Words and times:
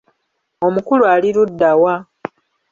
Omukulu 0.67 1.03
ali 1.13 1.29
ludda 1.35 1.71
wa? 1.81 1.95